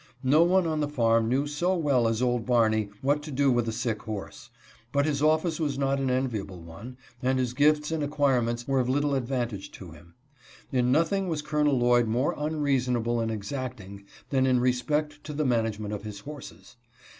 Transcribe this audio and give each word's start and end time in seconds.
No 0.23 0.41
one 0.41 0.65
on 0.65 0.79
the 0.79 0.87
farm 0.89 1.29
knew 1.29 1.45
so 1.45 1.75
well 1.75 2.07
as 2.07 2.23
old 2.23 2.43
Barney 2.43 2.89
what 3.03 3.21
to 3.21 3.29
do 3.29 3.51
with 3.51 3.67
a 3.67 3.71
sick 3.71 4.01
horse; 4.01 4.49
but 4.91 5.05
his 5.05 5.21
office 5.21 5.59
was 5.59 5.77
not 5.77 5.99
an 5.99 6.09
enviable 6.09 6.59
one, 6.59 6.97
and 7.21 7.37
his 7.37 7.53
gifts 7.53 7.91
and 7.91 8.01
acquirements 8.01 8.67
were 8.67 8.79
of 8.79 8.89
little 8.89 9.13
advantage 9.13 9.69
to 9.73 9.91
him. 9.91 10.15
In 10.71 10.91
nothing 10.91 11.27
was 11.27 11.43
Col. 11.43 11.65
Lloyd 11.65 12.07
more 12.07 12.33
unreasonable 12.35 13.19
and 13.19 13.29
exacting 13.29 14.03
than 14.31 14.47
in 14.47 14.59
respect 14.59 15.23
to 15.23 15.33
the 15.33 15.45
management 15.45 15.93
of 15.93 16.01
his 16.03 16.21
horses. 16.21 16.77